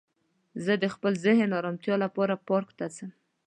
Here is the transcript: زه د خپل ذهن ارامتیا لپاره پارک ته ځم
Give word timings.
زه 0.63 0.73
د 0.83 0.85
خپل 0.93 1.13
ذهن 1.25 1.49
ارامتیا 1.59 1.95
لپاره 2.05 2.41
پارک 2.47 2.69
ته 2.77 2.85
ځم 2.95 3.11